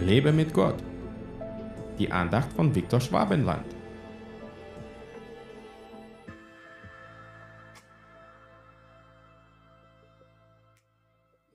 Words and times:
Lebe 0.00 0.32
mit 0.32 0.52
Gott. 0.52 0.82
Die 1.98 2.10
Andacht 2.10 2.52
von 2.52 2.74
Viktor 2.74 3.00
Schwabenland. 3.00 3.64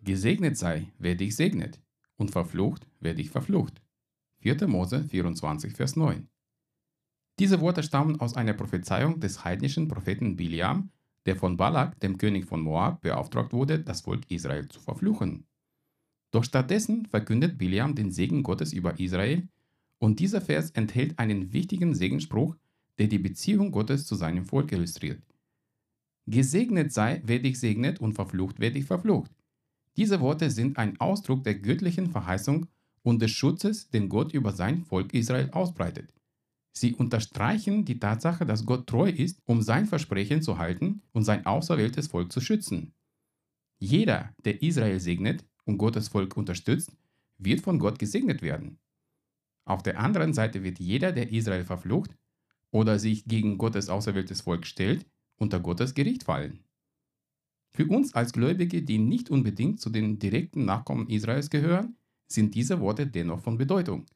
Gesegnet 0.01 0.57
sei, 0.57 0.91
wer 0.97 1.15
dich 1.15 1.35
segnet, 1.35 1.79
und 2.15 2.31
verflucht, 2.31 2.87
wer 3.01 3.13
dich 3.13 3.29
verflucht. 3.29 3.81
4. 4.39 4.67
Mose 4.67 5.03
24, 5.03 5.73
Vers 5.73 5.95
9. 5.97 6.27
Diese 7.39 7.59
Worte 7.59 7.83
stammen 7.83 8.19
aus 8.19 8.35
einer 8.35 8.53
Prophezeiung 8.53 9.19
des 9.19 9.43
heidnischen 9.43 9.89
Propheten 9.89 10.37
Biliam, 10.37 10.91
der 11.25 11.35
von 11.35 11.57
Balak, 11.57 11.99
dem 11.99 12.17
König 12.17 12.45
von 12.45 12.61
Moab, 12.61 13.01
beauftragt 13.01 13.51
wurde, 13.53 13.79
das 13.79 14.01
Volk 14.01 14.31
Israel 14.31 14.69
zu 14.69 14.79
verfluchen. 14.79 15.48
Doch 16.31 16.43
stattdessen 16.43 17.05
verkündet 17.05 17.57
Biliam 17.57 17.95
den 17.95 18.11
Segen 18.11 18.43
Gottes 18.43 18.73
über 18.73 18.99
Israel 18.99 19.47
und 19.97 20.19
dieser 20.19 20.41
Vers 20.41 20.71
enthält 20.71 21.19
einen 21.19 21.53
wichtigen 21.53 21.95
Segenspruch, 21.95 22.55
der 22.97 23.07
die 23.07 23.19
Beziehung 23.19 23.71
Gottes 23.71 24.05
zu 24.05 24.15
seinem 24.15 24.45
Volk 24.45 24.71
illustriert. 24.71 25.21
Gesegnet 26.27 26.93
sei, 26.93 27.21
wer 27.25 27.39
dich 27.39 27.59
segnet 27.59 27.99
und 27.99 28.13
verflucht, 28.13 28.57
wer 28.59 28.71
dich 28.71 28.85
verflucht. 28.85 29.31
Diese 29.97 30.19
Worte 30.19 30.51
sind 30.51 30.77
ein 30.77 30.99
Ausdruck 30.99 31.43
der 31.43 31.55
göttlichen 31.55 32.11
Verheißung 32.11 32.67
und 33.01 33.21
des 33.21 33.31
Schutzes, 33.31 33.89
den 33.89 34.09
Gott 34.09 34.33
über 34.33 34.51
sein 34.51 34.83
Volk 34.85 35.13
Israel 35.13 35.49
ausbreitet. 35.51 36.13
Sie 36.71 36.93
unterstreichen 36.93 37.83
die 37.83 37.99
Tatsache, 37.99 38.45
dass 38.45 38.65
Gott 38.65 38.87
treu 38.87 39.09
ist, 39.09 39.41
um 39.45 39.61
sein 39.61 39.87
Versprechen 39.87 40.41
zu 40.41 40.59
halten 40.59 41.01
und 41.11 41.23
sein 41.23 41.45
auserwähltes 41.45 42.07
Volk 42.07 42.31
zu 42.31 42.41
schützen. 42.41 42.93
Jeder, 43.79 44.33
der 44.45 44.61
Israel 44.61 44.99
segnet 44.99 45.43
und 45.69 45.77
Gottes 45.77 46.07
Volk 46.07 46.35
unterstützt, 46.35 46.91
wird 47.37 47.61
von 47.61 47.77
Gott 47.77 47.99
gesegnet 47.99 48.41
werden. 48.41 48.79
Auf 49.65 49.83
der 49.83 49.99
anderen 49.99 50.33
Seite 50.33 50.63
wird 50.63 50.79
jeder, 50.79 51.11
der 51.11 51.31
Israel 51.31 51.63
verflucht 51.63 52.15
oder 52.71 52.97
sich 52.97 53.25
gegen 53.25 53.59
Gottes 53.59 53.87
auserwähltes 53.87 54.41
Volk 54.41 54.65
stellt, 54.65 55.05
unter 55.37 55.59
Gottes 55.59 55.93
Gericht 55.93 56.23
fallen. 56.23 56.63
Für 57.71 57.85
uns 57.85 58.15
als 58.15 58.33
Gläubige, 58.33 58.81
die 58.81 58.97
nicht 58.97 59.29
unbedingt 59.29 59.79
zu 59.79 59.91
den 59.91 60.17
direkten 60.17 60.65
Nachkommen 60.65 61.07
Israels 61.07 61.51
gehören, 61.51 61.95
sind 62.27 62.55
diese 62.55 62.79
Worte 62.79 63.05
dennoch 63.05 63.41
von 63.41 63.57
Bedeutung. 63.57 64.07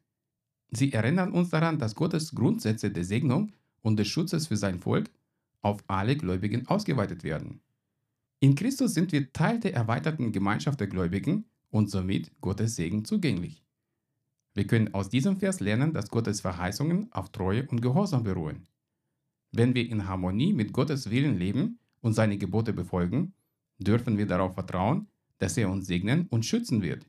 Sie 0.71 0.91
erinnern 0.91 1.31
uns 1.31 1.49
daran, 1.49 1.77
dass 1.77 1.93
Gottes 1.93 2.33
Grundsätze 2.33 2.89
der 2.89 3.05
Segnung 3.05 3.51
und 3.83 3.97
des 3.97 4.07
Schutzes 4.07 4.47
für 4.47 4.57
sein 4.57 4.79
Volk 4.79 5.11
auf 5.61 5.83
alle 5.87 6.17
Gläubigen 6.17 6.67
ausgeweitet 6.67 7.23
werden. 7.23 7.61
In 8.43 8.55
Christus 8.55 8.93
sind 8.93 9.13
wir 9.13 9.31
Teil 9.31 9.61
der 9.61 9.73
erweiterten 9.73 10.33
Gemeinschaft 10.33 10.77
der 10.81 10.87
Gläubigen 10.87 11.45
und 11.69 11.89
somit 11.89 12.29
Gottes 12.41 12.75
Segen 12.75 13.05
zugänglich. 13.05 13.63
Wir 14.53 14.67
können 14.67 14.93
aus 14.93 15.07
diesem 15.07 15.37
Vers 15.37 15.61
lernen, 15.61 15.93
dass 15.93 16.09
Gottes 16.09 16.41
Verheißungen 16.41 17.09
auf 17.13 17.31
Treue 17.31 17.65
und 17.65 17.81
Gehorsam 17.81 18.23
beruhen. 18.23 18.67
Wenn 19.53 19.73
wir 19.75 19.89
in 19.89 20.09
Harmonie 20.09 20.51
mit 20.51 20.73
Gottes 20.73 21.09
Willen 21.09 21.39
leben 21.39 21.79
und 22.01 22.15
seine 22.15 22.37
Gebote 22.37 22.73
befolgen, 22.73 23.33
dürfen 23.77 24.17
wir 24.17 24.27
darauf 24.27 24.55
vertrauen, 24.55 25.07
dass 25.37 25.55
er 25.55 25.69
uns 25.69 25.87
segnen 25.87 26.27
und 26.27 26.45
schützen 26.45 26.81
wird. 26.81 27.07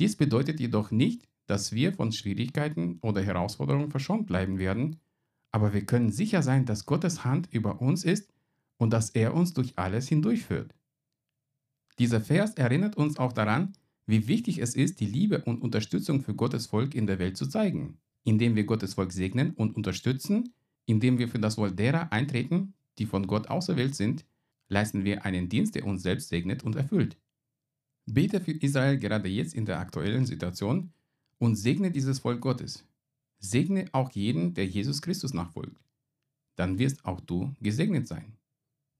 Dies 0.00 0.16
bedeutet 0.16 0.58
jedoch 0.58 0.90
nicht, 0.90 1.28
dass 1.46 1.70
wir 1.70 1.92
von 1.92 2.10
Schwierigkeiten 2.10 2.98
oder 3.00 3.22
Herausforderungen 3.22 3.92
verschont 3.92 4.26
bleiben 4.26 4.58
werden, 4.58 4.98
aber 5.52 5.72
wir 5.72 5.86
können 5.86 6.10
sicher 6.10 6.42
sein, 6.42 6.66
dass 6.66 6.84
Gottes 6.84 7.24
Hand 7.24 7.46
über 7.52 7.80
uns 7.80 8.02
ist 8.02 8.32
und 8.82 8.90
dass 8.90 9.10
er 9.10 9.32
uns 9.32 9.52
durch 9.52 9.78
alles 9.78 10.08
hindurchführt. 10.08 10.74
Dieser 12.00 12.20
Vers 12.20 12.54
erinnert 12.54 12.96
uns 12.96 13.16
auch 13.16 13.32
daran, 13.32 13.74
wie 14.06 14.26
wichtig 14.26 14.58
es 14.58 14.74
ist, 14.74 14.98
die 14.98 15.06
Liebe 15.06 15.44
und 15.44 15.62
Unterstützung 15.62 16.20
für 16.20 16.34
Gottes 16.34 16.66
Volk 16.66 16.96
in 16.96 17.06
der 17.06 17.20
Welt 17.20 17.36
zu 17.36 17.46
zeigen, 17.46 17.98
indem 18.24 18.56
wir 18.56 18.64
Gottes 18.64 18.94
Volk 18.94 19.12
segnen 19.12 19.52
und 19.52 19.76
unterstützen, 19.76 20.52
indem 20.84 21.18
wir 21.18 21.28
für 21.28 21.38
das 21.38 21.58
Wohl 21.58 21.70
derer 21.70 22.12
eintreten, 22.12 22.74
die 22.98 23.06
von 23.06 23.28
Gott 23.28 23.46
auserwählt 23.50 23.94
sind, 23.94 24.24
leisten 24.68 25.04
wir 25.04 25.24
einen 25.24 25.48
Dienst, 25.48 25.76
der 25.76 25.86
uns 25.86 26.02
selbst 26.02 26.30
segnet 26.30 26.64
und 26.64 26.74
erfüllt. 26.74 27.16
Bete 28.06 28.40
für 28.40 28.50
Israel 28.50 28.98
gerade 28.98 29.28
jetzt 29.28 29.54
in 29.54 29.64
der 29.64 29.78
aktuellen 29.78 30.26
Situation 30.26 30.92
und 31.38 31.54
segne 31.54 31.92
dieses 31.92 32.18
Volk 32.18 32.40
Gottes. 32.40 32.84
Segne 33.38 33.88
auch 33.92 34.10
jeden, 34.10 34.54
der 34.54 34.66
Jesus 34.66 35.00
Christus 35.00 35.32
nachfolgt. 35.34 35.80
Dann 36.56 36.80
wirst 36.80 37.04
auch 37.04 37.20
du 37.20 37.54
gesegnet 37.60 38.08
sein. 38.08 38.36